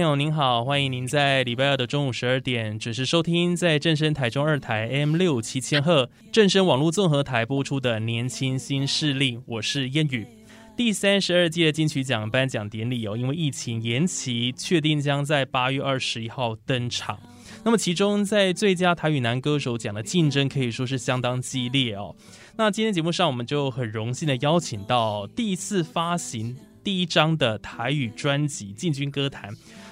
[0.00, 10.26] 朋友您好，欢迎您在礼拜二的中午十二点准时收听，在正声台中二台 M 六七千赫正声网络综合台播出的《年轻新势力》，我是燕语。
[10.74, 17.20] 第三十二届金曲奖颁奖典礼哦，因为疫情延期，确定将在八月二十一号登场。
[17.62, 22.16] 那么其中在最佳台语男歌手奖的竞争可以说是相当激烈哦。
[22.56, 26.56] 那今天节目上我们就很荣幸的邀请到第一次发行。
[26.82, 29.50] 第一张的台语专辑进军歌坛，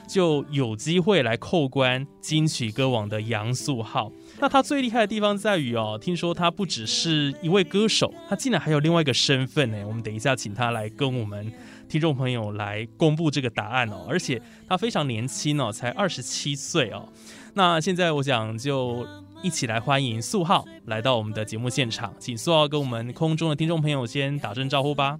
[0.09, 4.11] 就有机会来扣关金曲歌王的杨素浩。
[4.41, 9.85] 那他最厉害的地方在于哦，听说他不只是一位歌手，他竟然还有另外一个身份呢。
[9.87, 11.53] 我们等一下请他来跟我们
[11.89, 14.07] 听众朋友来公布这个答案哦。
[14.09, 17.09] 而且他非常年轻哦，才二十七岁哦。
[17.55, 19.07] 那现在我想就
[19.43, 25.19] 一起来欢迎素浩来到我们的节目现场，请素浩跟我们空中的听众朋友先打声招呼吧。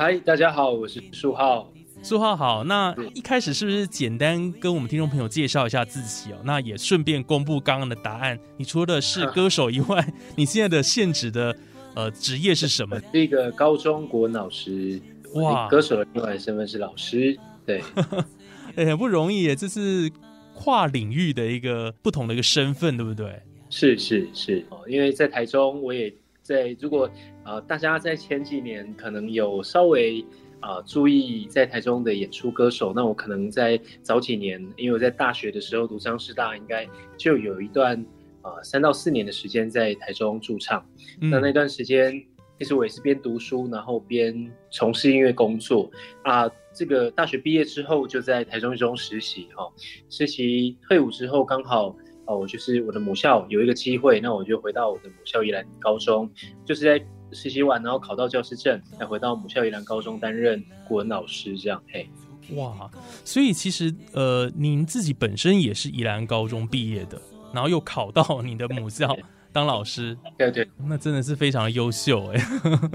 [0.00, 1.70] 嗨，大家好，我是树浩。
[2.02, 6.36] 树浩好，那一开始是不是简单跟我们听众朋友介绍一下自己哦？
[6.42, 8.40] 那也顺便公布刚刚的答案。
[8.56, 10.02] 你除了是歌手以外，
[10.36, 11.54] 你现在的现职的
[11.94, 12.98] 呃职业是什么？
[13.12, 14.98] 是一个高中国文老师。
[15.34, 17.38] 哇，歌手的另外身份是老师。
[17.66, 17.82] 对，
[18.76, 20.10] 哎，很不容易耶，这是
[20.54, 23.38] 跨领域的一个不同的一个身份，对不对？
[23.68, 26.10] 是是是哦，因为在台中，我也。
[26.42, 27.08] 在如果
[27.50, 30.24] 呃大家在前几年可能有稍微
[30.60, 38.00] 啊注意在台中的演出歌手，那我可能在早几年，因为我在大学的时候读张师大，应该就有一段
[38.42, 40.86] 啊三到四年的时间在台中驻唱。
[41.20, 42.22] 那那段时间
[42.56, 45.90] 其实我也是边读书，然后边从事音乐工作
[46.22, 46.48] 啊。
[46.72, 49.68] 这个大学毕业之后就在台中一中实习哈，
[50.08, 51.96] 实习退伍之后刚好。
[52.30, 56.30] 哦，我就是我的母校有一个机会，那我就回到我的母校宜兰高中，
[56.64, 61.82] 就是在实习完，然后考到教师证，再回到母校宜兰高中担任国文老师，这样。
[61.92, 62.08] 嘿，
[62.54, 62.88] 哇，
[63.24, 67.20] 所以其实呃，您自己本身也是宜兰高中毕业的，
[67.52, 69.16] 然后又考到你的母校。
[69.52, 72.40] 当老师，对对，那真的是非常的优秀哎。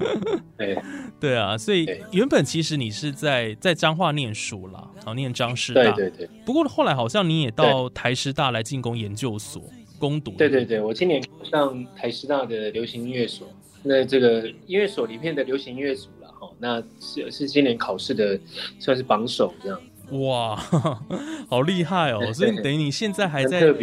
[0.58, 0.78] 对
[1.20, 5.92] 对啊，所以原本其实你是在在彰化念书啦，然后念彰师大。
[5.92, 6.30] 对对对。
[6.46, 9.62] 不过后来好像你也到台师大来进攻研究所
[10.00, 10.32] 攻读。
[10.32, 13.48] 对对对，我今年上台师大的流行音乐所，
[13.84, 18.40] 那这个音乐所里面的流行音乐组了哈，那是是今年考试的
[18.80, 19.80] 算是榜首这样。
[20.12, 20.56] 哇，
[21.50, 22.32] 好厉害哦！
[22.32, 23.74] 所以等于你现在还在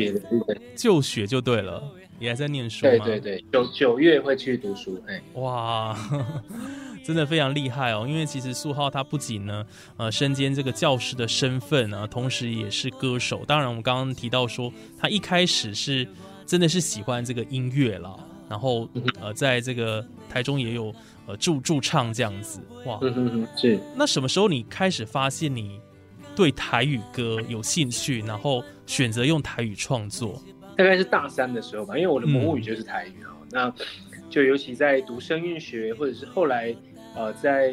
[0.77, 1.83] 就学就对了。
[2.23, 2.93] 你还在念书吗？
[2.93, 4.97] 对对对，九九月会去读书。
[5.09, 5.93] 哎，哇，
[7.03, 8.07] 真的非常厉害哦！
[8.09, 9.67] 因为其实素浩他不仅呢，
[9.97, 13.45] 呃，身兼这个教师的身份啊，同时也是歌手。
[13.45, 16.07] 当然，我们刚刚提到说，他一开始是
[16.47, 18.17] 真的是喜欢这个音乐了，
[18.49, 18.89] 然后
[19.21, 20.95] 呃，在这个台中也有
[21.27, 22.61] 呃驻驻唱这样子。
[22.85, 23.01] 哇，
[23.57, 23.81] 是。
[23.97, 25.81] 那什么时候你开始发现你
[26.37, 30.41] 对台语歌有兴趣，然后选择用台语创作？
[30.77, 33.31] 大概是大三的时候吧，因为我的母语就是台语啊。
[33.51, 33.73] 那
[34.31, 36.75] 就尤其在读声韵学，或者是后来
[37.15, 37.71] 呃在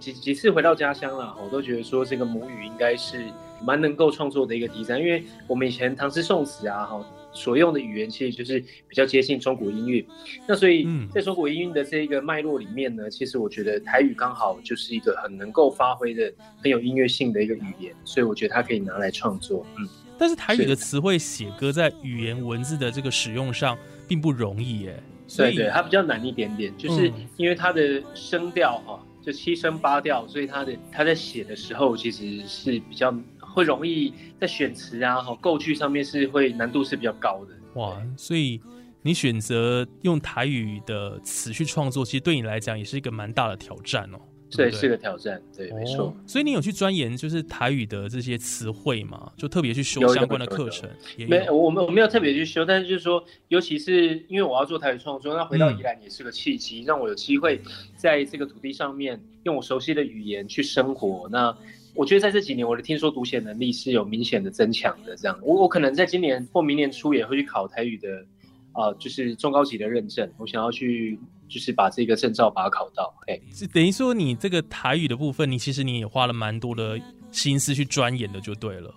[0.00, 3.24] 几几次回到家乡了，我都觉得说这个母语应该是
[3.62, 8.58] 蛮能够创作的一个题材，因为我们以前唐诗宋词啊，哈所用的语言其实就是
[8.88, 10.04] 比较接近中国音乐。
[10.48, 19.88] 那所以在中国音乐的这一个脉络里面呢，其实我觉得台语刚好就是一个很能够发挥的很有音乐性的一个语言，所以我觉得它可以拿来创作，嗯。
[20.18, 25.02] 但是台语的词汇写歌在语言文字的这个使用上并不容易耶，
[25.36, 37.54] 对对，它比较难一点点，就是因为它的声调哈，就七声八调，所以它的它在写的时候其实是比较会容易在选词啊哈构句上面是会难度是比较高的。
[37.74, 38.60] 哇，所以
[39.02, 44.18] 你选择用台语的词去创作，其实对你来讲也是一个蛮大的挑战哦。
[44.50, 46.14] 对，是个挑战，对，没错哦。
[46.26, 49.30] 所以你有去钻研就是台语的这些词汇吗？
[49.36, 50.88] 就特别去修相关的课程？
[51.28, 57.60] 没，有我们我没有特别去修，但是就是说，尤其是因为我要做台语创作，那回到嗯宜兰也是个契机，让我有机会
[57.96, 61.28] 在这个土地上面用我熟悉的语言去生活。
[61.30, 61.54] 那
[61.94, 65.14] 我觉得在这几年，我的听说读写能力是有明显的增强的。
[65.16, 68.24] 这样，我我可能在今年或明年初也会去考台语的，
[68.72, 71.18] 啊、就是中高级的认证，我想要去
[71.48, 73.12] 就是把这个证照把它考到。
[73.26, 77.00] 哎，是等于说你这个台语的部分，你其实你也花了蛮多的
[77.30, 78.94] 心思去钻研的，就对了。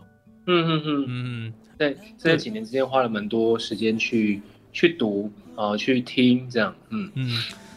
[0.48, 4.42] 嗯嗯嗯，嗯，在这几年之间花了蛮多时间去
[4.74, 7.12] 去读啊、去听这样，嗯。
[7.14, 7.30] 嗯，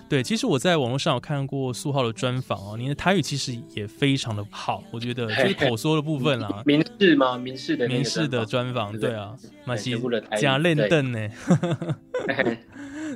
[0.08, 7.36] 对，其实我在网络上有看过苏浩的专访哦，你的台语其实也非常的好，我觉得就是口说的部分啦，民事吗？
[7.36, 9.36] 民事的那个民事的专专访，对啊，
[9.66, 11.28] 马西全部的台语加练凳呢，
[12.26, 12.56] 访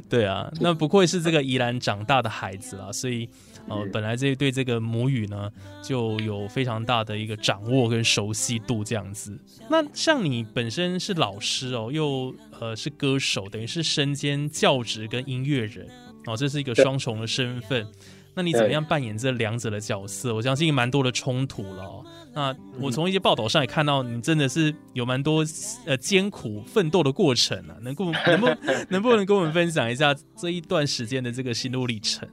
[0.09, 3.29] 对啊，那不愧是这个宜兰长大的孩子啦， 所以
[3.69, 5.50] 呃，本来这对这个母语呢
[5.83, 9.39] 就有非常大的一个掌握跟熟悉度这样子。
[9.69, 15.87] 那像你本身是老师哦，又呃是歌手，等于是身兼教职跟音乐人
[16.27, 17.87] 哦，这是一个对双重的身份。
[18.35, 20.33] 那你怎么样扮演这两者的角色？
[20.33, 22.06] 我相信蛮多的冲突了、哦。
[22.38, 25.44] 那我从一些报道上也看到，你真的是有蛮多
[25.85, 28.46] 呃艰苦奋斗的过程啊，能够 能不
[28.88, 32.29] 能不能跟我们分享一下这一段时间的这个心路历程？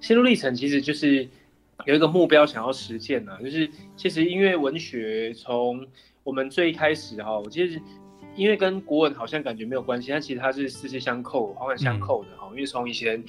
[0.00, 1.28] 心路历程其实就是
[1.84, 5.86] 有一个目标想要实现呢、就是其实音乐文学从
[6.24, 7.78] 我们最一开始哈，我其实
[8.36, 12.48] 因为跟国文好像感觉没有关系，但其实它是丝丝相扣、环环相扣的哈。
[12.52, 13.22] 因为从以前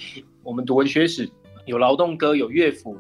[0.43, 1.29] 我们读文学史，
[1.65, 2.97] 有劳动歌，有乐府。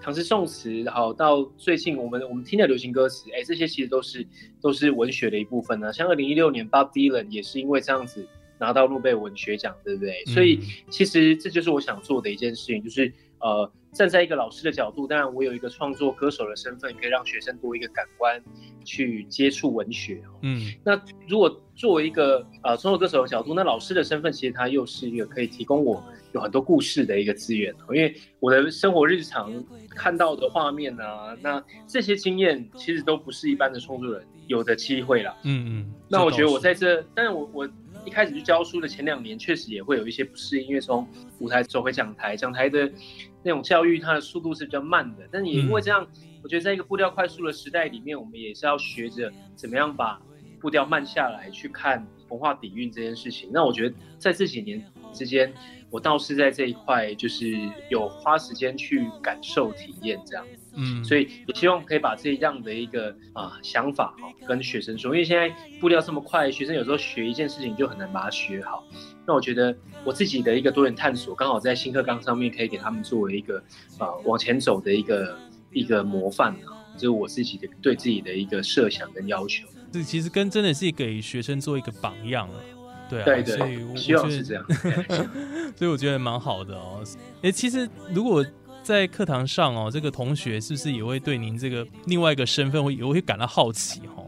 [0.00, 4.26] 唐诗宋词，好到最近我们我们听的流行歌词，哎，这些其实都是
[4.60, 8.26] 都是文学的一部分呢、像二零一六年 Bob Dylan 也是因为这样子
[8.58, 10.24] 拿到诺贝尔文学奖，对不对？
[10.26, 18.40] 所以嗯其实这就是我想做的一件事情，就是呃，站在一个老师的角度，当然我有一个创作歌手的身份，可以让学生多一个感官
[18.84, 20.22] 去接触文学。
[20.42, 26.02] 嗯那如果作为一个呃创作歌手的角度，那老师的身份其实他又是一个可以提供我
[26.32, 35.36] 有很多故事的一个资源，因为我的生活日常看到的画面啊，那这些经验其实都不是一般的创作人有的机会啦。
[35.44, 35.94] 嗯嗯。
[36.08, 37.68] 那我觉得我在这，但是我我
[38.04, 41.06] 一开始去教书的前两年，确实也会有一些不适应，因为从
[41.38, 42.90] 舞台走回讲台，讲台的
[43.48, 45.26] 那种教育，它的速度是比较慢的。
[45.32, 46.06] 但是也因为这样，
[46.42, 50.20] 我觉得在一个步调快速的时代里面，我们也是要学着怎么样把
[50.60, 53.48] 步调慢下来，去看文化底蕴这件事情。
[53.50, 54.84] 那我觉得在这几年
[55.14, 55.50] 之间，
[55.88, 57.56] 我倒是在这一块就是
[57.90, 60.46] 有花时间去感受体验这样。
[60.74, 65.48] 嗯，所以也希望可以把这样的一个啊、想法哈、跟学生说，因为现在
[65.80, 68.84] 步调这么快，学生有时候学一件事情就很难把它学好。
[69.28, 73.62] 那我觉得我自己的一个多元探索，刚好在新课纲上面可以给他们作为一个
[73.98, 75.38] 啊、往前走的一个
[75.70, 79.68] 一个模范啊，就是我自己的对自己的一个设想跟要求。
[79.92, 82.60] 这其实跟真的是给学生做一个榜样了。
[83.10, 84.64] 对啊，对所以我对，希望我觉得是这样。
[85.76, 87.04] 所以我觉得蛮好的哦。
[87.42, 88.42] 诶，其实如果
[88.82, 94.24] 在课堂上哦，这个同学是不是也会对您这个另外一个身份会也会感到好奇哦？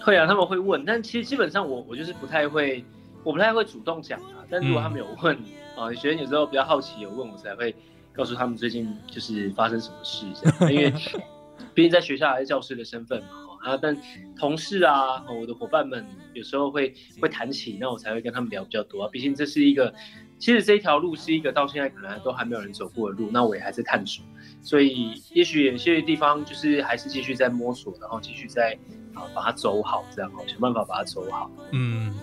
[0.00, 2.84] 会啊，他们会问，但其实基本上我我就是不太会，
[3.22, 4.39] 我不太会主动讲啊。
[4.50, 5.36] 但如果他们有问
[5.76, 7.74] 啊、学生有时候比较好奇有问我才会
[8.12, 10.92] 告诉他们最近就是发生什么事这样，因为
[11.74, 13.28] 毕竟在学校还是教师的身份嘛。
[13.30, 13.94] 哦啊，但
[14.38, 19.08] 同事啊，哦我的伙伴们有时候会会谈起，那我才会跟他们聊比较多啊。
[19.12, 19.92] 毕竟这是一个，
[20.38, 24.24] 其实这一条路是一个到现在可能都还没有人走过的路，那我也还在探索，
[24.62, 28.72] 所以也许有些地方就是还是继续在摸索，然后继续在
[29.12, 31.50] 啊把它走好，这样哦，想办法把它走好。
[31.72, 32.14] 嗯，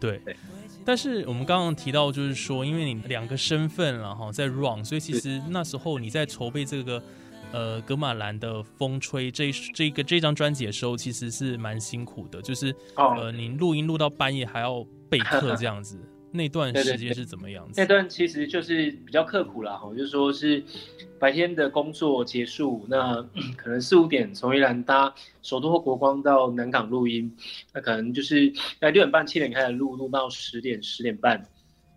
[0.00, 0.34] 对对。
[0.84, 7.02] 但是我们刚刚提到，就是说，因为你两个身份然后在 run，所以其实那时候你在筹备这个
[7.52, 13.16] 呃格马兰的风吹这这个这张专辑的时候，其实是蛮辛苦的，就是哦。
[13.18, 15.98] 呃你录音录到半夜还要备课这样子，
[16.30, 17.86] 那段时间是怎么样子那？
[17.86, 20.62] 段其实就是比较刻苦啦，哈，就是说是
[21.18, 23.22] 白天的工作结束，那
[23.56, 27.34] 可能四五点从宜兰搭首都或国光到南港录音，
[27.72, 31.42] 那可能就是在六点半七点开始录，录到十点十点半，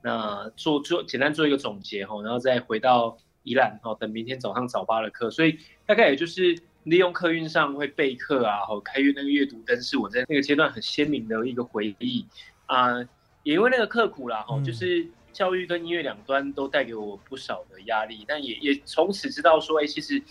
[0.02, 12.26] 那做做简单做一个总结哈，然后再回到宜兰哈，等明天早上早八的课，所以大概也就是利用客运上会备课啊，好开阅那个阅读灯，是我在那个阶段很鲜明的一个回忆
[12.68, 13.04] 啊。
[13.44, 14.64] 也因为那个刻苦啦，哈、嗯。
[14.64, 20.22] 就是教育跟音乐两端都带给我不少的压力，但也也从此知道说，哎、其实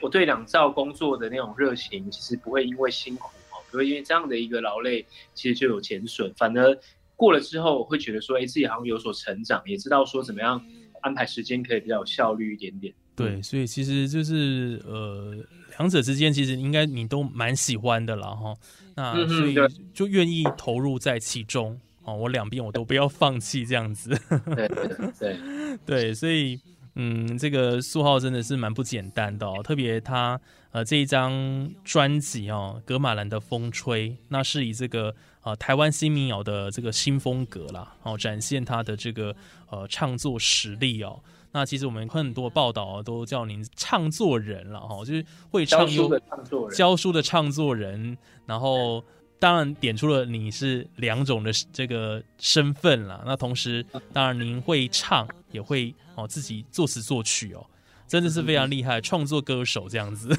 [0.00, 5.04] 我对两造工作的那种热情，其实不会因为辛苦哦，不会因为这样的一个劳累，
[5.34, 6.78] 其实就有减损，反而
[7.16, 10.64] 过了之后，我会觉得说，哎、自己好像有所成长，也知道说怎么样
[11.02, 12.94] 安排时间可以比较有效率一点点。
[13.16, 15.36] 对，所以其实就是呃，
[15.78, 18.54] 两者之间其实应该你都蛮喜欢的了哈。
[18.96, 19.54] 那所以
[19.92, 24.10] 就愿意投入在其中哦，我两边我都不要放弃这样子。
[24.54, 25.38] 对对
[25.84, 26.60] 对，所以
[26.94, 39.34] 嗯，这个苏浩真的是蛮不简单的哦，特别他呃这一张专辑哦，《格马兰的风吹》，那是以这个呃台湾新民谣的这个新风格啦，哦，展现他的这个
[39.70, 41.20] 呃唱作实力哦。
[41.52, 48.18] 那其实我们很多报道都叫您唱作人了哈，就是会唱书的唱作人，教书的唱作人。
[48.46, 49.02] 然后
[49.44, 53.22] 当然点出了你是两种的这个身份了。
[53.26, 57.66] 那同时，当然您会唱，也会哦自己作词作曲哦，
[58.08, 60.34] 真的是非常厉害，创作歌手这样子。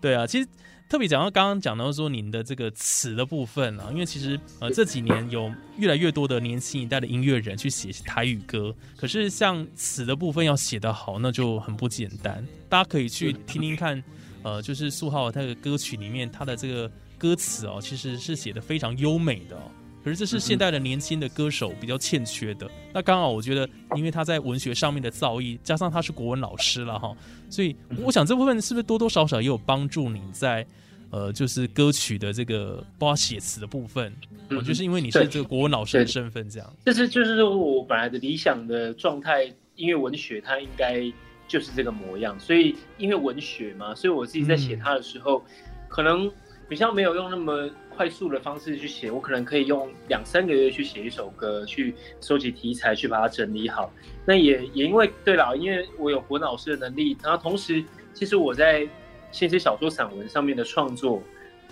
[0.00, 0.48] 对啊，其实。
[0.88, 5.48] 特别讲到刚刚讲到说您的这个词的部分啊，因为其实呃这几年有
[5.78, 12.44] 越来越多的年轻一代的音乐人去写台语歌，可是像词的部分要写得好，那就很不简单。
[12.68, 14.02] 大家可以去听听看，
[14.42, 19.54] 呃，就是苏浩他的歌曲里面他的这个歌词哦，其实是写的非常优美的。
[19.54, 19.70] 哦
[20.02, 22.66] 可是这是现代的年轻的歌手比较欠缺的。
[22.90, 27.14] 那刚好我觉得，因为他在文学上面的造诣，加上他是国文老师了哈，
[27.50, 30.66] 所以我想这部分是不是多多少少也有帮助你在。
[31.10, 34.14] 呃，就是歌曲的这个包括写词的部分，
[34.50, 36.72] 我就是因为你是这个国文老师的身份，这样。
[36.84, 41.12] 这是就是说我本来的理想的状态，音乐文学它应该
[41.48, 45.44] 就是这个模样，所以因为文学嘛，所以我自己在写它的时候，
[45.88, 46.30] 可能
[46.70, 53.92] 比较没有用那么快速的方式去写，我可能可以用两三个月去写一首歌，去收集题材，去把它整理好。
[54.24, 57.84] 那也也因为对了，因为我有国文老师的能力，然后同时
[58.14, 58.88] 其实我在。
[59.32, 61.22] 现实小说、散文上面的创作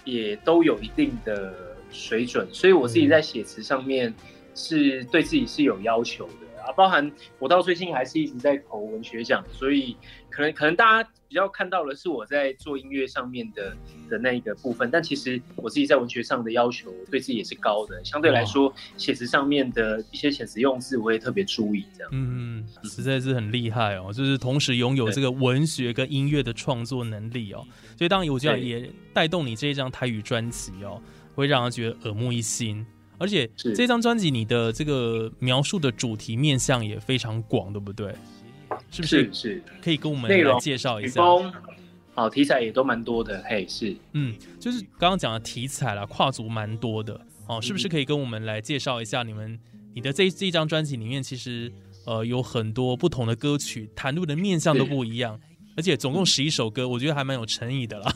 [0.04, 1.52] 也都有一定的
[1.90, 4.14] 水准，所以我自己在写词上面
[4.54, 6.72] 是对自己是有要求的啊。
[6.76, 9.96] 包含我到最近还是一直在投文学奖，所以
[10.28, 13.76] 可能可能大家比较看到的是我在做音乐上面的
[14.08, 18.02] 的那一个部分，但其实我自己在文学上的要求对自己也是高的。
[18.04, 21.84] 相对来说，写词上面的一些遣词用字，我也特别注意。
[21.96, 27.66] 这样，嗯，实在是很厉害哦，就是同时拥有这个文学跟音乐的创作能力哦。
[27.96, 31.02] 所以当然，我觉得也带动你这一张台语专辑哦，
[31.34, 32.86] 会让人觉得耳目一新。
[33.18, 38.14] 而且这张专辑你的这个描述的主题面向也非常广，对不对？
[38.90, 39.28] 是不是？
[39.32, 41.22] 是，可以跟我们来介绍一下。
[42.14, 43.42] 好，题材也都蛮多的。
[43.46, 47.20] 嘿，是，嗯，就是刚刚讲的题材啦，跨足蛮多的。
[47.46, 49.58] 哦，是不是可以跟我们来介绍一下你们
[49.94, 51.72] 你的这这一张专辑里面，其实
[52.04, 55.40] 呃有很多不同的歌曲，谈论的面向都不一样。
[55.78, 58.12] 而且总共十一首歌，我觉得还蛮有诚意的啦。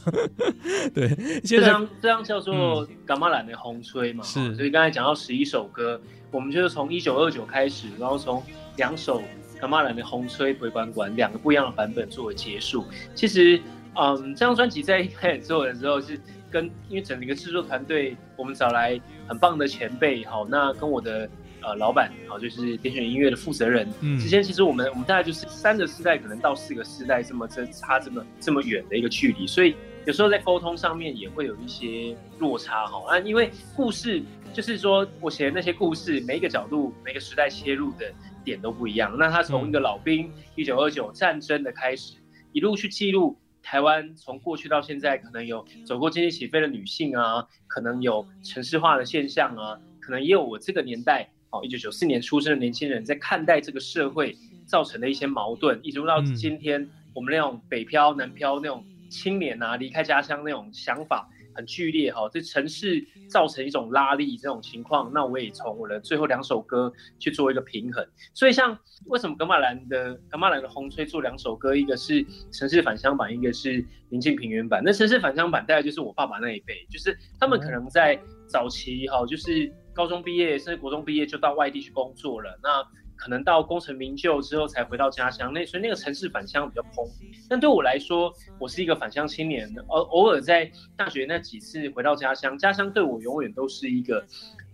[0.92, 1.08] 对，
[1.44, 4.52] 这张这张叫做《伽马兰的红吹》嘛，是。
[4.56, 6.02] 所以刚才讲到十一首歌，
[6.32, 8.42] 我们就是从一九二九开始，然后从
[8.78, 9.20] 两首
[9.60, 12.84] 《伽马兰的红吹》回管管两个不一样的版本作为结束。
[13.14, 13.62] 其实，
[13.94, 21.30] 嗯，这张专辑在一开始做的时候是跟因为整个制作团队，我们找来很棒的前辈，好，那跟我的。
[21.62, 23.88] 呃，老板，好，就是点选音乐的负责人。
[24.00, 33.00] 嗯，之前其实我们我们大概就是三个世代，可能到四个世代这么这差这么这么远的一个距离，所以有时候在沟通上面也会有一些落差哈。
[33.08, 34.20] 啊，因为故事
[34.52, 38.12] 就是说我写的那些故事，每一个角度、每个时代切入的
[38.44, 39.16] 点都不一样。
[39.16, 42.14] 那他从一个老兵一九二九战争的开始，
[42.52, 51.30] 一路去记录台湾从过去到现在，可能有走过经济起飞的女性啊，可能有城市化的现象啊，可能也有我这个年代。
[51.52, 68.02] 哦，一九九四年出生的年轻人在看待这个社会造成的一些矛盾，一直到今天，我们那种北漂、南漂那种青年啊，离开家乡那种想法很剧烈哈，这城市造成一种拉力这种情况，那我也从我的最后两首歌去做一个平衡。
[68.32, 68.78] 所以像
[69.08, 74.80] 为什么格马兰的格马兰的红吹做两首歌，一个是城市返乡版，一个是宁静平原版。
[74.82, 78.18] 那城市返乡版大概就是我爸爸那一辈，就是他们可能在
[78.48, 79.70] 早期哈，就是。
[79.94, 82.82] 高中毕业甚至国中毕业就到外地去工作了，那
[83.14, 87.08] 可能到功成名就之后才回到家乡，那所以那个城市返乡比较空。
[87.48, 94.18] 但对我来说，我是一个返乡青年，偶偶尔在大学那几次回到家乡，家乡对我永远都是一个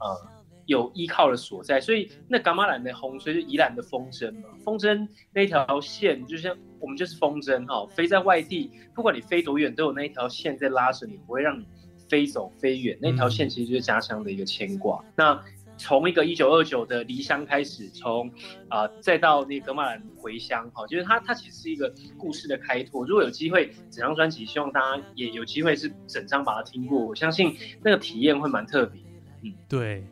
[0.00, 0.16] 呃
[0.64, 1.78] 有依靠的所在。
[1.78, 11.66] 所以那伽马兰的红所以就宜兰的风筝嘛，风筝那条线就像我们就是风筝哈，飞在外地，不管你飞多远，都有那一条线在拉着你，不会让你。
[12.08, 15.04] 飞走飞远那条线其实就是家乡的一个牵挂。
[15.16, 15.40] 那
[15.76, 18.28] 从一个一九二九的离乡开始，从
[18.68, 23.06] 啊再到那个格马兰回乡，哈，就是它它其实是一个故事的开拓。
[23.06, 29.00] 如果有机会，整张专辑希望大家也有机会是整张把它听过，我相信那个体验会蛮特别。
[29.42, 30.04] 嗯，对，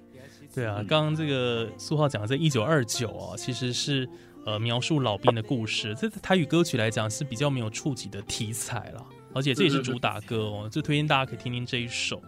[0.55, 4.09] 对啊，刚刚这个苏浩讲的这一九二九啊，其实是
[4.45, 5.93] 呃描述老兵的故事。
[5.97, 9.05] 这台语歌曲来讲是比较没有触及的题材了，
[9.37, 12.23] 而且这也是主打歌哦，就推荐大家可以听听这一首。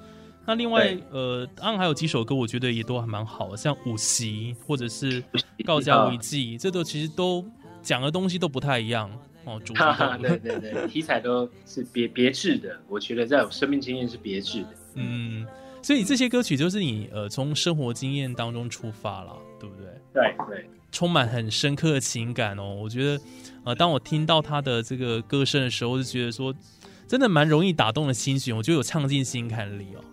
[0.46, 5.22] 那另外，呃，当然还有几首歌，我觉得也都还蛮好的，像《五席》或者是
[5.66, 7.44] 《告家为记》，这都其实都
[7.82, 9.10] 讲的东西都不太一样
[9.44, 9.60] 哦。
[9.64, 9.74] 主
[10.22, 14.68] 对对对，题材都是别别致的，我觉得在我生命经验是别致的。
[14.94, 15.46] 嗯，
[15.82, 19.84] 所以这些歌曲就是你呃从生活经验当中出发了，对不对？
[20.14, 22.74] 对对，充满很深刻的情感哦。
[22.74, 23.22] 我觉得，
[23.64, 26.54] 呃，当我听到他的这个歌声的时候，就觉得说，
[27.08, 30.04] 真的蛮容易打动了心弦，我觉得有唱进心坎里哦。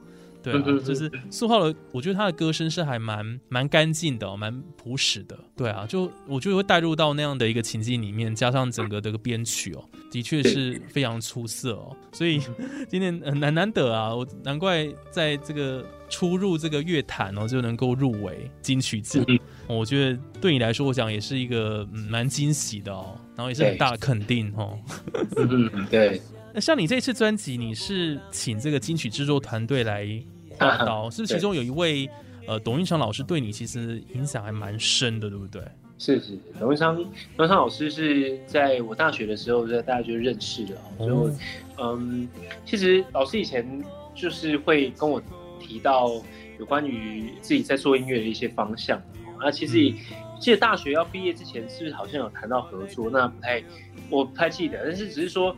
[0.42, 5.36] 对啊，就是苏浩的，我觉得他的歌声是还蛮蛮干净的，蛮朴实的。
[5.58, 11.98] 对啊，就我就会带入到那样的一个情境里面，加上整个这个编曲哦，的确是非常出色哦。
[12.12, 12.40] 所以
[12.88, 19.26] 今天难难得啊，我难怪在这个初入这个乐坛哦，就能够入围金曲奖。
[19.66, 24.78] 我觉得对你来说，我想也是一个蛮惊喜的哦，然后也是很大的肯定哦。
[25.38, 26.22] 嗯，对。
[26.56, 30.08] 那像你这次专辑，你是请这个金曲制作团队来。
[30.58, 32.10] 画刀是其中有一位
[32.48, 35.62] 呃，董运昌老师对你其实影响还蛮深的，对不对？
[35.98, 36.96] 是是，董运昌
[37.36, 40.78] 董运昌老师是在我大学的时候，在大家就认识的。
[40.98, 41.34] 所以，
[41.78, 42.30] 嗯，
[42.66, 43.84] 其实老师以前
[44.16, 45.22] 就是会跟我
[45.60, 46.10] 提到
[46.58, 49.02] 有关于自己在做音乐的一些方向。
[49.42, 49.94] 那其实
[50.40, 53.10] 记得大学要毕业之前，是不是好像有谈到合作？
[53.10, 53.64] 那不太
[54.10, 55.56] 我不太记得，但是只是说。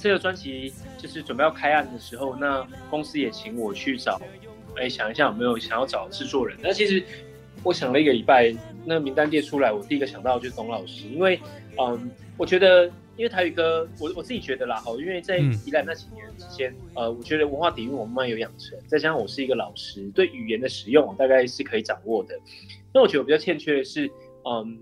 [0.00, 4.20] 这个专辑就是准备要开案的时候，那公司也请我去找，
[4.76, 6.56] 哎，想一下有没有想要找制作人。
[6.62, 7.02] 那其实
[7.64, 8.54] 我想了一个礼拜，
[8.84, 11.40] 那名单列出来，我第一个想到就是董老师，因为，
[11.80, 22.38] 嗯，我觉得，因为台语歌，我我自己觉得啦，好，因为在宜兰那几年之间，呃，我觉得文化底蕴我慢慢有养成，再加上我是一个老师，对语言的使用大概是可以掌握的。
[22.98, 24.10] 那我觉得我比较欠缺的是，
[24.44, 24.76] 嗯，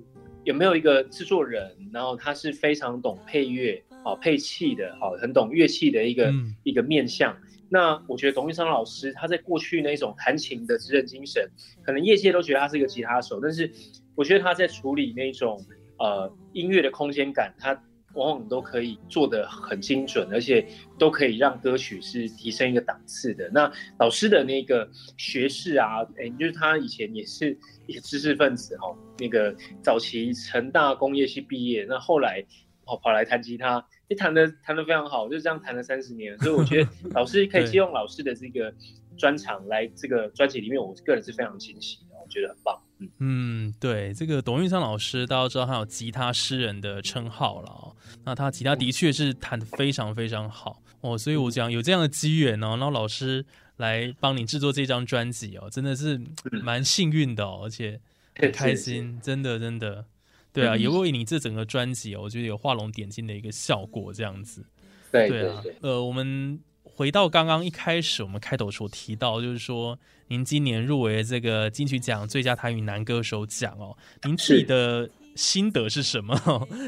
[0.45, 3.83] 有没有一个制作人，然后他是非常懂配乐。
[4.03, 6.33] 好配器的，好很懂乐器的一个
[6.63, 7.37] 一个面相。
[7.69, 11.51] 那我觉得董玉昌老师他在过去那种弹琴的职人精神，
[11.83, 13.71] 可能业界都觉得他是一个吉他手，但是
[14.15, 15.61] 我觉得他在处理那种
[15.99, 17.75] 呃音乐的空间感，他
[18.17, 20.67] 往往都可以做的很精准，而且
[20.99, 23.49] 都可以让歌曲是提升一个档次的。
[23.53, 32.45] 那老师的那个学士啊，哎，就是他以前也是一个知识分子哈，那个早期成大工业系毕业，那后来
[32.87, 33.85] 哦跑来弹吉他。
[34.09, 38.73] 你弹的弹的非常好，就这样弹了三十年，所以我觉得 老师可以借用老师的这个
[39.19, 42.81] 专长来这个专辑里面，我个人是非常惊喜的，我觉得很棒。
[42.99, 53.45] 嗯嗯，对，这个董玉昌老师大家知道他有吉他诗人的称号了哦，那他吉他的确是弹的非常非常好哦，所以我讲有这样的机缘哦，然后老师
[53.77, 56.21] 来帮你制作这张专辑哦，真的是
[56.63, 58.01] 蛮幸运的哦，而且
[58.37, 60.05] 很开心，真的真的。
[60.53, 64.65] 对啊，也为你这整个专辑哦，我觉得有画龙点睛的一个效果，这样子。
[65.13, 76.35] 对对啊，呃，我们回到刚刚一开始我们开头所提到，就是说您今年入围这个金曲奖最佳台语男歌手奖哦，您自己的心得是什么？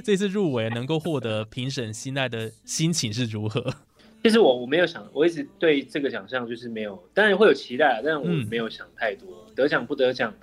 [0.02, 3.72] 这次入围能够获得评审信赖的心情是如何？
[4.24, 10.34] 其实我我没有想，我一直对这个奖项就是没有，当然会有期待，但是我没有想太多，得奖不得奖。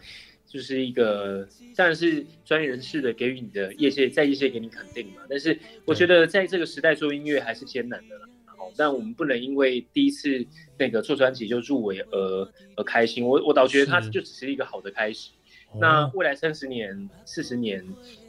[0.47, 5.23] 就是一个，当然是专业人士的给予你的业界，在业界给你肯定嘛。
[5.29, 8.29] 但是我觉得在这个时代做音乐还是艰难的啦。
[8.45, 10.45] 好，但我们不能因为第一次
[10.77, 13.25] 那个做专辑就入围而而开心。
[13.25, 15.31] 我我倒觉得它就只是一个好的开始。
[15.79, 17.83] 那未来三十年、四十年，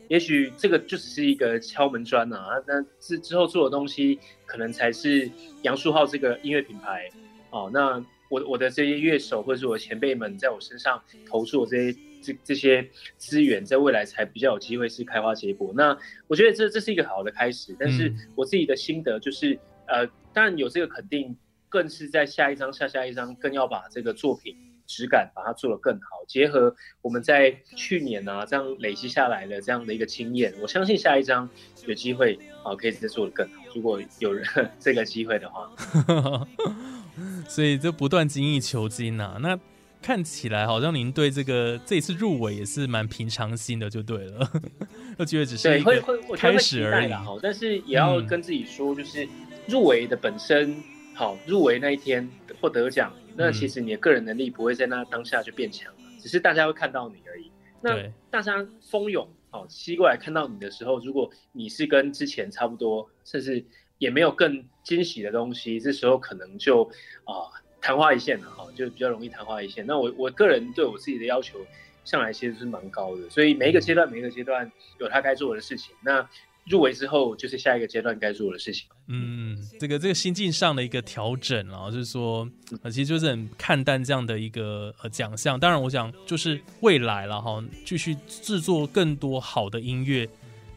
[0.09, 2.63] 也许这个就只是一个敲门砖啊。
[2.67, 5.31] 那之之后做的东西，可能才是
[5.63, 7.09] 杨树浩这个音乐品牌。
[7.51, 11.99] 哦，那我我的这些乐手或者是我前辈们在我身上投注这些。
[12.23, 12.85] 这这些
[13.19, 15.73] 资源在未来才比较有机会是开花结果。
[15.77, 19.57] 那我觉得这这是一个好的开始，但是我自己的心得就是，
[19.87, 21.37] 呃，当然有这个肯定，
[21.69, 24.57] 更是在下一张、下下一张更要把这个作品
[24.87, 26.25] 质感把它做得更好。
[26.27, 31.49] 结合我们在去年啊这样累积下来的这样的一个经验，我相信下一章
[31.87, 33.63] 有机会啊可以再做得更好。
[33.75, 34.47] 如果有人
[34.81, 35.71] 这个机会的话，
[37.49, 39.39] 所以就不断精益求精呐。
[39.41, 39.59] 那。
[40.03, 44.49] 看起来好像您对这个这一次入围也是蛮平常心的，就对了，
[45.19, 47.13] 我觉得只是会会开始而已。
[47.13, 49.27] 好，但是也要跟自己说，就是
[49.67, 50.77] 入围的本身
[51.13, 52.29] 好，入围那一天
[52.61, 57.51] 获得奖，那其实你的个人能力不会在那当下就变强了，只是大家会看到你而已。
[57.81, 63.65] 那大家蜂拥哦吸过来看到你的时候，如果你是跟之前差不多，甚至
[63.99, 66.85] 也没有更惊喜的东西，这时候可能就
[67.25, 67.63] 啊。
[67.79, 69.87] 昙花一现了哈，就比较容易昙花一现。
[69.87, 71.65] 那我我个人对我自己的要求，
[72.05, 75.95] 向来其实是蛮高的，所以每一个阶段每一个阶段有他该做的事情。
[76.03, 76.29] 那
[76.69, 78.87] 入围之后就是下一个阶段该做的事情。
[79.07, 82.49] 嗯，这个这个心境上的一个调整啊，就是说，
[82.83, 85.59] 呃，其实就是很看淡这样的一个呃奖项。
[85.59, 90.29] 当然，我想就是未来了哈，继续制作更多好的音乐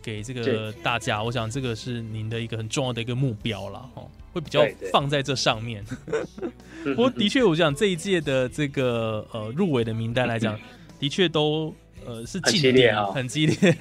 [0.02, 1.24] 给这个大家。
[1.24, 5.84] 我想这个是您的一个很重要的一个目标了哈，会比较放在这上面。
[6.84, 10.58] 不不过的确，我想这一届的这个呃入围的名单来讲，
[11.00, 11.74] 的确都
[12.10, 13.76] 呃是激烈啊很激烈。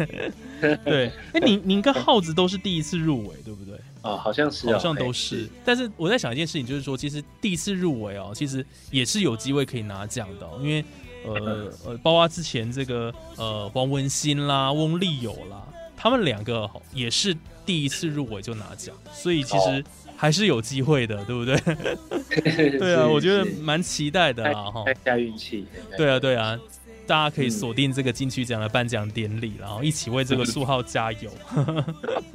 [0.85, 3.75] 对，哎，您您跟耗子都是第一次入围，对不对？
[4.03, 5.49] 哦，好像是哦，好像都哎是。
[5.65, 10.85] 但是我在想一件事情，就是说，其实第一次入围哦，其实也是有机会可以拿奖的、哦，因为
[11.25, 15.63] 呃 呃，包括之前这个呃黄文新啦、翁立友啦，
[15.97, 17.37] 他们两个也是
[17.67, 19.85] 第一次入围就拿奖，所以其实
[20.17, 21.57] 还是有机会的，对不对？
[22.79, 24.85] 对啊，我觉得蛮期待的啦，哈。
[24.85, 25.67] 看一下运气。
[25.97, 26.59] 对啊，对啊，
[27.09, 31.33] 大家可以嗯锁定这个金曲奖的颁奖典礼，然后一起为这个素浩加油。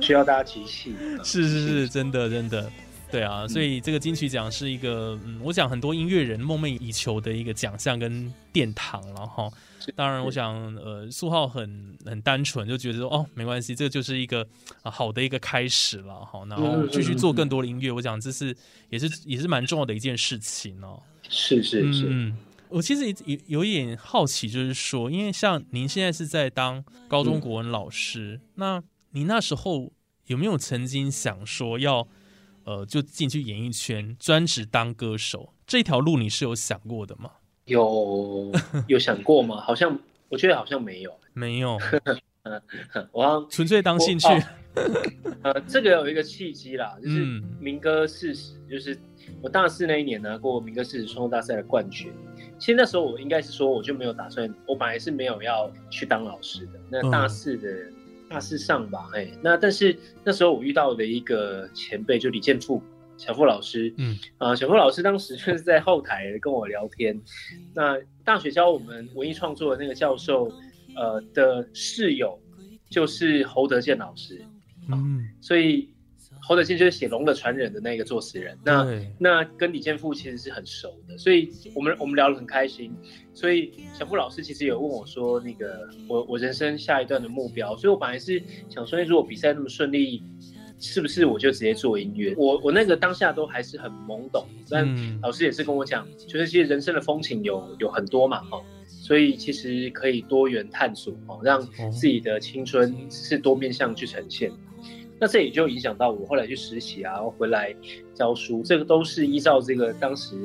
[0.02, 0.96] 需要大家集气。
[1.24, 2.70] 是是是，真的真的，
[3.12, 9.48] 对嗯啊，所以这个金曲奖是一个，嗯，我想很多音乐人梦寐以求的一个奖项跟殿堂了哈。
[9.96, 14.48] 当然，我想，呃，苏浩很很单纯，就觉得说，哦，没关系，这就是一个、
[14.82, 16.42] 啊好的一个开始了哈。
[16.50, 18.56] 然后继续做更多的音乐，我想这是
[18.90, 21.02] 也是也是蛮重要的一件事情哦。
[21.28, 22.34] 是是是，嗯，
[22.74, 28.82] 我其实有有一点好奇，就是说，因为像您现在是在当高中国文老师，那
[29.12, 29.94] 你那时候
[30.26, 32.08] 有没有曾经想说要
[32.64, 37.30] 呃就进去演艺圈，专职当歌手这条路，你是有想过的吗？
[37.66, 38.52] 有
[38.88, 39.58] 有想过吗？
[39.62, 41.16] 好像我觉得好像没有。
[41.34, 41.78] 没有，
[43.14, 44.28] 我 纯粹当兴趣。
[44.28, 44.42] 我
[45.44, 49.00] 呃，这个有一个契机啦，就是嗯民歌四十，就是
[49.42, 52.12] 我大四那一年拿过民歌四十创作大赛的冠军。
[52.60, 56.80] 其实那时候我应该是说，我就没有打算，我本来是没有要去当老师的。
[56.90, 57.68] 那嗯大四的、
[58.30, 62.82] 大四上吧，哎，那但是那时候我遇到的一个前辈，就李建富
[63.18, 67.20] 小富老师，嗯啊、小富老师当时就是在后台跟我聊天。
[67.74, 70.52] 那大学教我们文艺创作的那个教授，
[70.96, 72.40] 呃的室友
[72.90, 74.42] 就是侯德健老师，
[74.92, 75.93] 嗯，所以
[76.46, 78.58] 侯德健就是写《龙的传人》的那个作词人。
[78.66, 78.86] 那，
[79.18, 82.94] 那跟李健富其实是很熟的，所以我们我们聊得很开心。
[83.34, 90.22] 所以小傅老师其实有问我说，那个我我人生下一段的目标，所以我本来是想说，如果比赛那么顺利，
[90.80, 92.36] 是不是我就直接做音乐？
[92.38, 104.52] 我我那个当下都还是很懵懂，但嗯老师也是跟我讲，就是其实人生的风景有有很多嘛，哈、所以其实可以多元探索哦，让自己的青春是多面向去呈现。
[105.24, 107.74] 那这也就影响到我后来去实习啊，然后回来
[108.14, 110.36] 教书，这个都是依照这个当时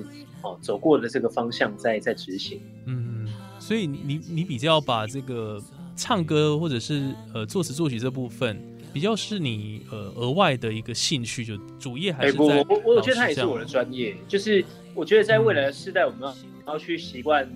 [0.42, 2.60] 哦走过的这个方向在在执行。
[2.86, 3.26] 嗯，
[3.58, 5.60] 所以你你比较把这个
[5.96, 8.56] 唱歌或者是呃作词作曲这部分，
[8.92, 14.64] 比较是你呃额外的一个兴趣，就主业还是在我我我老觉得它也是我的专业，就是
[14.94, 17.50] 我觉得在未来的世代，我们要要去习惯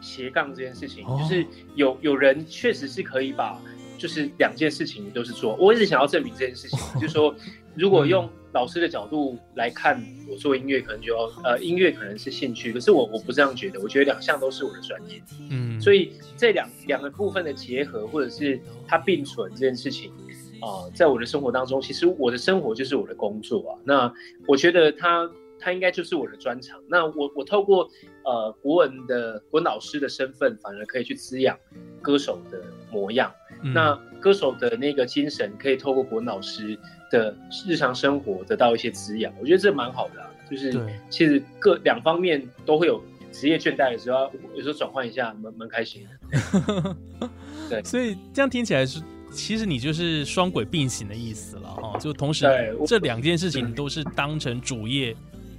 [0.00, 1.20] 斜杠这件事情，哦。
[1.22, 3.60] 就是有有人确实是可以把
[4.04, 5.56] 就是两件事情都是做。
[5.56, 7.34] 我一直想要证明这件事情， 就是说，
[7.74, 9.98] 如果用老师的角度来看，
[10.30, 15.22] 我做音乐可能就要呃，音乐可能是兴趣，可是我我不这样觉得，我觉得两项都是我的专业。
[15.50, 20.12] 嗯，所以这两两个部分的结合，或者是它并存这件事情，
[20.60, 23.72] 啊、在我的生活当中，其实我的生活就是我的工作啊。
[23.86, 24.12] 那
[24.46, 26.78] 我觉得他他应该就是我的专长。
[26.90, 27.88] 那我我透过
[28.26, 31.58] 呃国文的国文老师的身份，反而可以去滋养
[32.02, 32.62] 歌手的
[32.92, 33.32] 模样。
[33.64, 36.78] 嗯那歌手的那个精神，可以透过国文老师
[37.10, 37.34] 的
[37.66, 39.32] 日常生活得到一些滋养。
[39.40, 40.72] 我觉得这蛮好的、啊，就是
[41.10, 46.96] 其实各两方面都会有职业倦怠的时候，有时候转换一下，蛮蛮开心的。
[47.68, 55.16] 对所以这样听起来是，其实你就是双轨并行的意思了哈，就同时对这两件事情都是当成主业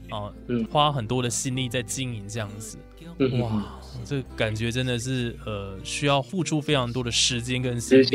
[0.10, 2.78] 啊，嗯花很多的心力在经营这样子。
[3.18, 8.06] 嗯哇，这感觉真的是呃，需要付出非常多的时间跟心力。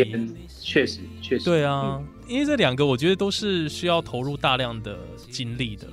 [0.60, 4.98] 确实确实对啊，因为这两个我觉得都是需要投入大量的
[5.30, 5.86] 精力的。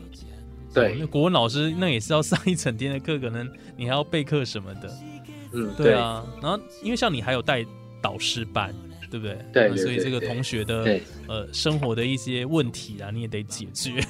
[0.74, 4.94] 对那国文老师那也是要 上一整天的课，可能你还要备课什么的。
[5.54, 7.66] 嗯对啊，然后因为像你还有带
[8.02, 8.72] 导师班，
[9.10, 9.38] 对不对？
[9.52, 14.04] 对呃所以这个同学的对呃生活的一些问题啊，你也得解决。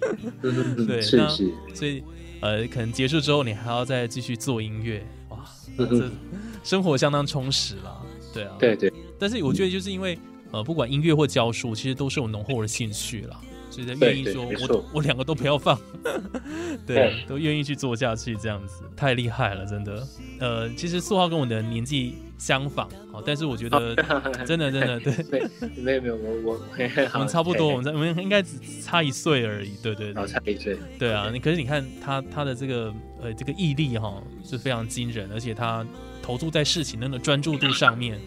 [0.42, 2.02] 对那是是所以
[2.40, 5.02] 呃，可能结束之后你还要再继续做音乐，
[5.76, 6.10] 这
[6.62, 8.02] 生活相当充实了。
[8.32, 8.56] 对啊，。
[8.58, 10.18] 对对但是我觉得就是因为
[10.50, 13.40] 呃，不管音乐或教书，其实都是有浓厚的兴趣啦。
[13.70, 15.78] 所以他愿意说我我两个都不要放，
[16.86, 20.06] 对对，都愿意去做下去，这样子太厉害了，真的。
[20.40, 23.94] 呃，其实素浩跟我的年纪相仿，哦，但是我觉得
[24.44, 26.60] 真的真的 对，没没有没有我我
[27.14, 30.12] 我们差不多，我们我们应该只差一岁而已，对对。
[30.26, 35.86] 差一岁，对啊，你可是你看他他的这个呃这个毅力哈、是非常惊人，而且他
[36.22, 38.18] 投注在事情那个专注度上面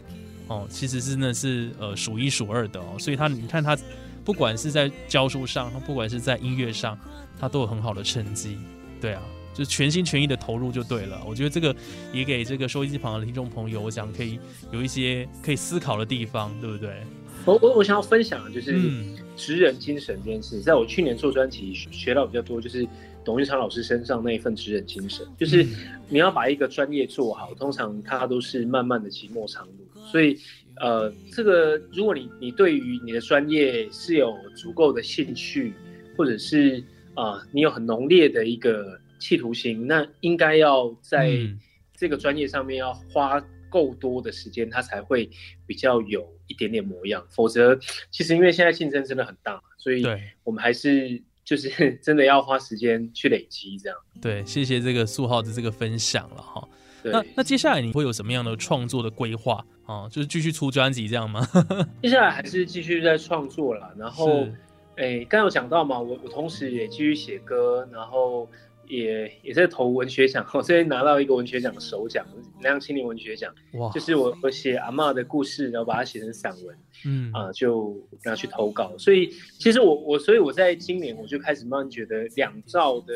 [0.48, 2.96] 哦，其实真的是呃数一数二的哦。
[3.00, 3.78] 所以他你看他
[4.24, 6.98] 不管是在教书上，不管是在音乐上，
[7.40, 8.58] 他都有很好的成绩。
[9.02, 9.22] 对啊，
[9.54, 11.22] 就全心全意的投入就对了。
[11.28, 11.76] 我觉得这个
[12.14, 14.40] 也给这个收音机旁的听众朋友，我想可以
[14.72, 17.04] 有一些可以思考的地方，对不对？
[17.46, 22.88] 我我我想要分享的就是嗯职人精神这件事，在我去年做专题学学到比较多，就是
[23.26, 25.68] 董玉昌老师身上那一份职人精神，就是
[26.08, 30.40] 你要把一个专业做好，通常它都是慢慢的寂寞长路，所以。
[30.78, 35.74] 呃，这个如果你你对于你的专业是有足够的兴趣，
[36.18, 36.84] 或者是
[37.14, 41.60] 啊、呃你有很浓烈的一个企图心，那应该要在嗯
[41.96, 45.30] 这个专业上面要花够多的时间，它才会
[45.66, 47.26] 比较有一点点模样。
[47.30, 47.80] 否则，
[48.12, 53.98] 其实因为现在竞争真的很大，所以对我们还是就是真的要花时间去累积这样。
[54.22, 56.68] 对，谢谢这个素浩的这个分享了哈。
[57.04, 60.08] 对，那那接下来你会有什么样的创作的规划啊？
[60.10, 61.46] 就是继续出专辑这样吗？
[62.02, 63.94] 接下来还是继续在创作啦。
[63.98, 64.54] 然后是，
[64.96, 68.50] 诶，刚刚有讲到嘛，我我同时也继续写歌，然后
[68.88, 72.26] 也也在投文学奖，我最近拿到一个文学奖的首奖，
[72.62, 76.76] 南洋青年文学奖，哇，就是我我写阿嬷的故事，然后把它写成散文。
[77.06, 78.98] 嗯啊、就拿去投稿。
[78.98, 83.14] 所以其实我我所以我在今年我就开始慢慢觉得两兆的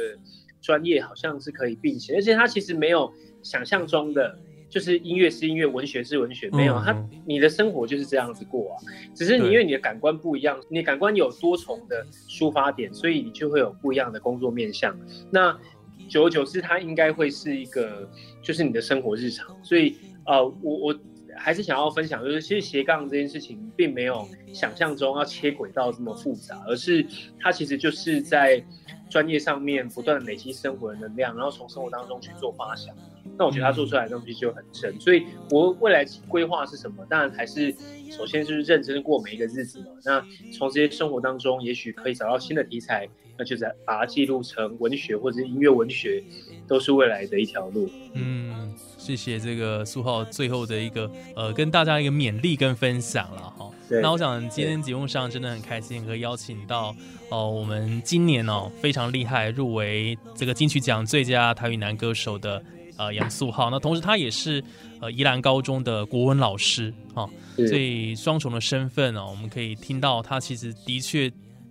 [0.62, 3.10] 专业好像是可以并行，而且它其实没有
[3.44, 4.38] 想象中的。
[4.70, 8.76] 就是音乐是音乐，文学是文学，没有嗯它，你的生活就是这样子过啊。
[9.16, 14.94] 只是你因为你的感官不一样，你的感官有多重的抒发点，所以你就会有不一样的工作面向。
[15.32, 15.58] 那
[16.10, 19.56] 久而久之，它应该会是一个，就是你的生活日常。
[19.64, 19.96] 所以
[20.26, 21.00] 呃，我我
[21.38, 27.06] 还是想要分享，就是其实斜杠这件事情，并没有想象中要切轨道这么复杂，而是
[27.40, 28.62] 它其实就是在
[29.10, 32.96] 专业上面不断累积生活的能量，然后从生活当中去做发想。
[33.38, 37.06] 那我觉得他做出来的东西就很真，所以我未来规划是什么？
[37.08, 37.74] 当然还是
[38.10, 39.88] 首先就是认真过每一个日子嘛。
[40.04, 46.24] 那从这些生活当中，也许可以找到新的题材，那就在把它记录成文学或者是音乐文学，
[46.68, 47.90] 都是未来的一条路。
[48.14, 53.70] 嗯，谢谢这个苏浩最后的一个呃，跟大家一个勉励跟分享了哈。
[54.02, 56.96] 那我想今天节目上真的很开心，可以邀请到
[57.30, 62.64] 哦、我们今年哦非常厉害入围这个金曲奖最佳台语男歌手的
[62.98, 63.70] 呃杨素浩。
[63.70, 64.64] 那同时他也是
[65.02, 71.30] 呃宜兰高中的国文老师哈、是所以双重的身份哦，我们可以听到他其实的确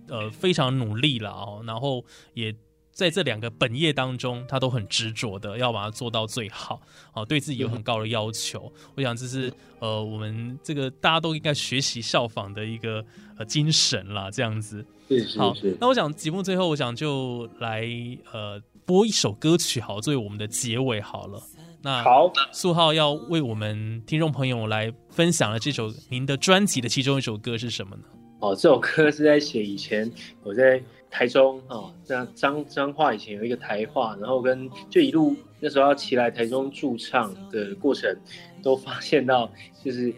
[0.09, 2.53] 呃非常努力了哦，然后也
[2.91, 6.81] 在这两个本业当中，他都很执着的要把它做到最好
[7.13, 8.71] 哦，对自己有很高的要求。
[8.95, 13.05] 我想这是呃我们这个大家都应该学习效仿的一个
[13.37, 14.85] 呃精神啦，这样子。
[15.07, 17.87] 是是好是，，那我想节目最后，我想就来
[18.33, 21.41] 呃播一首歌曲好，作为我们的结尾好了。
[21.83, 28.03] 那好，素浩要为我们听众朋友来分享的这首您的专辑的其中一首歌是什么呢？
[28.39, 30.11] 哦，这首歌是在写以前
[30.43, 38.15] 我在台中哦，那彰彰化以前有一个台话，然后跟就一路那时候要骑来台中驻唱的过程，
[38.61, 39.49] 都发现到
[39.83, 40.13] 就是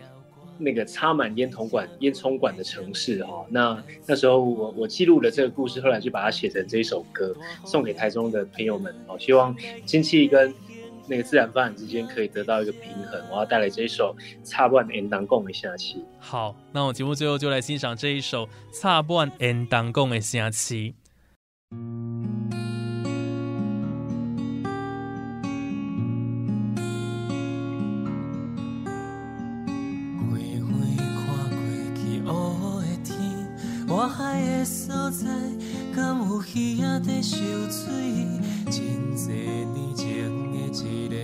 [0.57, 3.45] 那个插满烟筒管、烟囱管的城市、哦。
[3.49, 9.55] 那那时候我我记录了这个故事，后来就把它写成这一首歌，送给台中的朋友们哦，希望
[9.85, 10.53] 经济跟
[11.09, 13.19] 那个自然发展之间可以得到一个平衡。
[13.31, 14.15] 我要带来这一首
[14.47, 15.95] 《插半烟当共的下期》。
[16.19, 20.93] 好，那我节目最后就来欣赏这一首《插半烟当讲的声气》。
[30.21, 30.37] 花
[31.25, 33.17] 花看过去乌的天，
[33.87, 35.25] 我海的所在，
[35.95, 37.81] 敢有鱼仔在游水？
[38.69, 38.77] 真
[39.15, 39.25] 多
[39.73, 40.05] 年前
[40.48, 41.15] 的一个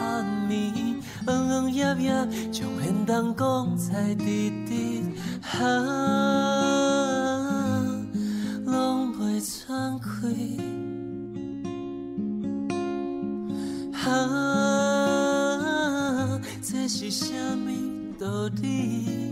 [0.00, 2.08] 暗暝，黄黄叶叶
[2.50, 4.24] 将烟筒讲菜直
[4.66, 4.72] 直，
[5.58, 5.62] 啊，
[8.64, 10.58] 拢袂喘气。
[14.06, 14.08] 啊，
[16.62, 17.68] 这是啥物
[18.18, 19.23] 道理？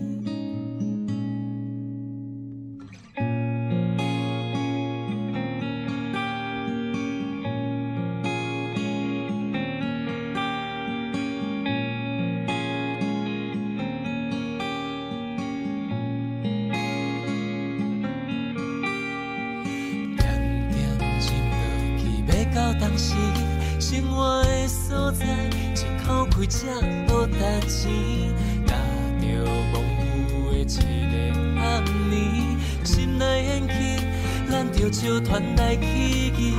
[35.02, 36.54] 咱着笑团来起义，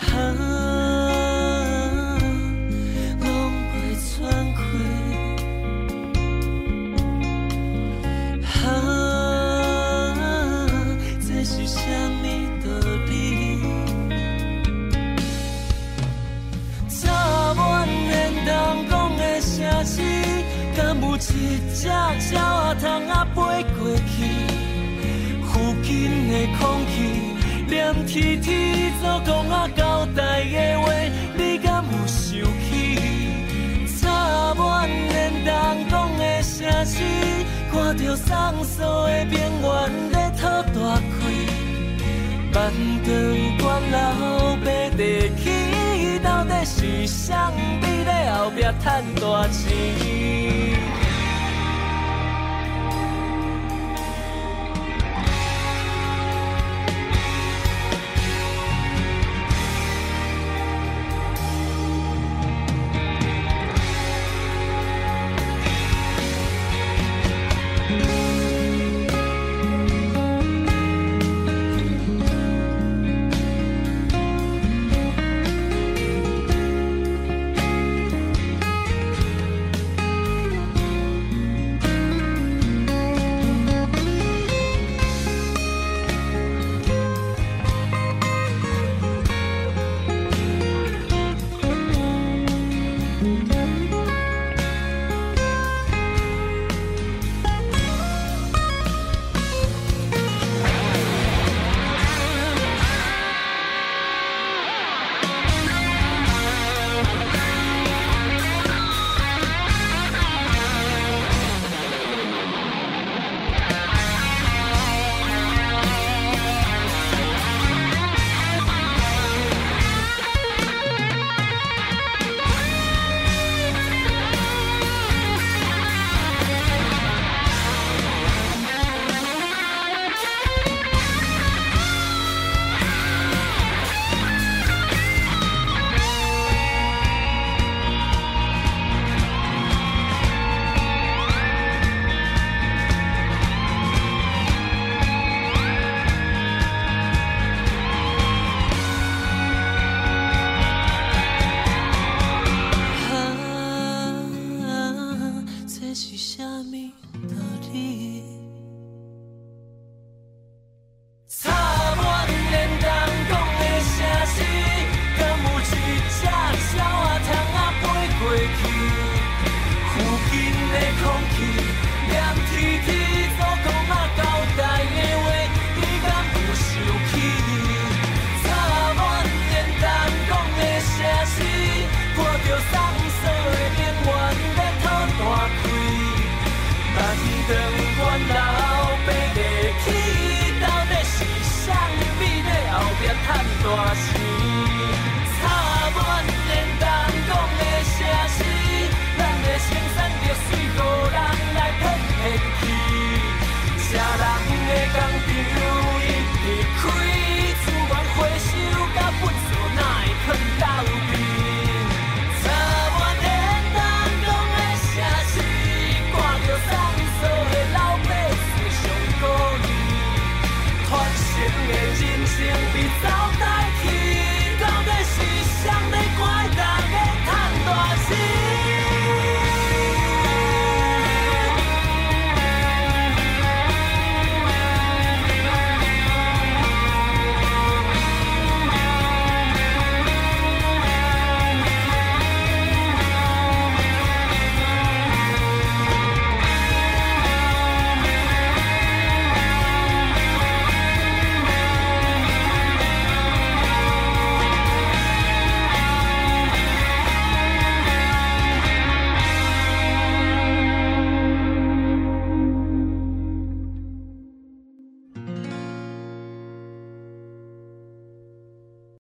[0.00, 0.16] 啊，
[3.20, 3.28] 拢
[3.68, 4.10] 会喘
[4.56, 4.60] 气，
[8.64, 8.66] 啊，
[11.20, 11.80] 这是啥
[12.22, 12.24] 物
[12.64, 12.66] 道
[13.06, 13.12] 理？
[16.88, 17.02] 早
[17.52, 18.48] 晚连人
[18.88, 19.22] 讲的？
[19.42, 19.50] 城
[19.84, 20.00] 市，
[20.74, 21.92] 敢有一只鸟
[22.24, 23.38] 仔通啊飞
[23.76, 24.16] 过去？
[25.44, 25.50] 附
[25.82, 25.90] 近
[26.30, 26.32] 的？
[26.58, 26.96] 空气
[27.72, 30.92] 黏贴贴，做讲啊交代的话，
[31.34, 32.70] 你敢有想起？
[33.98, 34.06] 早
[34.52, 36.98] 晚连人讲的城市，
[37.72, 41.16] 看着送诉的边缘在讨大开。
[42.52, 42.70] 万
[43.06, 43.10] 丈
[43.56, 43.96] 关老
[44.56, 51.01] 爸地起，到底是谁伫在后壁赚大钱？